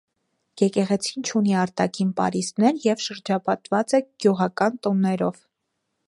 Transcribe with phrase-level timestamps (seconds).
[0.59, 5.37] Եկեղեցին չունի արտաքին պարիսպներ եւ շրջապատուած է գիւղական տուներով։